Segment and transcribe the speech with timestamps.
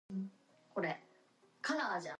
[0.09, 0.23] It is
[0.75, 0.89] the only
[1.63, 2.07] Hiram Township statewide.